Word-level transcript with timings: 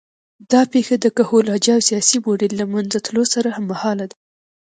دا 0.51 0.61
پېښه 0.73 0.95
د 0.99 1.05
کهول 1.17 1.45
اجاو 1.55 1.85
سیاسي 1.89 2.17
موډل 2.25 2.51
له 2.61 2.65
منځه 2.73 2.97
تلو 3.05 3.23
سره 3.33 3.49
هممهاله 3.57 4.05
ده 4.11 4.15